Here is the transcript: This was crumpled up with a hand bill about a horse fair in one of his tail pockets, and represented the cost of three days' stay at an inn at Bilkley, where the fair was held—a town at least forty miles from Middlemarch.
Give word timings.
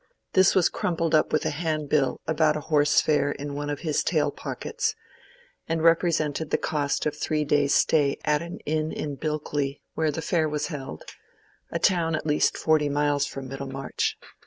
This 0.33 0.55
was 0.55 0.67
crumpled 0.67 1.13
up 1.13 1.31
with 1.31 1.45
a 1.45 1.51
hand 1.51 1.87
bill 1.87 2.17
about 2.25 2.57
a 2.57 2.69
horse 2.71 2.99
fair 3.01 3.33
in 3.33 3.53
one 3.53 3.69
of 3.69 3.81
his 3.81 4.03
tail 4.03 4.31
pockets, 4.31 4.95
and 5.69 5.83
represented 5.83 6.49
the 6.49 6.57
cost 6.57 7.05
of 7.05 7.15
three 7.15 7.45
days' 7.45 7.75
stay 7.75 8.17
at 8.25 8.41
an 8.41 8.57
inn 8.65 8.91
at 8.99 9.19
Bilkley, 9.19 9.79
where 9.93 10.09
the 10.09 10.23
fair 10.23 10.49
was 10.49 10.69
held—a 10.73 11.77
town 11.77 12.15
at 12.15 12.25
least 12.25 12.57
forty 12.57 12.89
miles 12.89 13.27
from 13.27 13.47
Middlemarch. 13.47 14.17